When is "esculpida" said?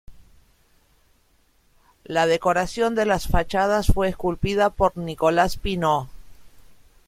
4.09-4.71